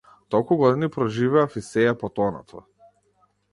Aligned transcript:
Толку 0.35 0.55
години 0.61 0.89
проживеав, 0.95 1.59
и 1.61 1.63
сѐ 1.67 1.85
е 1.91 2.01
потонато. 2.05 2.65